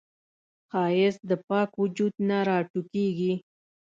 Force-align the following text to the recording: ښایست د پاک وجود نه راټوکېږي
ښایست 0.69 1.21
د 1.29 1.31
پاک 1.47 1.69
وجود 1.81 2.13
نه 2.29 2.37
راټوکېږي 2.47 3.33